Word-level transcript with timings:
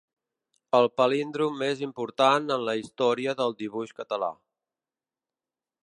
El 0.77 0.87
palíndrom 1.01 1.59
més 1.63 1.83
important 1.87 2.55
en 2.57 2.65
la 2.71 2.75
història 2.81 3.37
del 3.43 3.57
dibuix 3.61 3.97
català. 4.01 4.35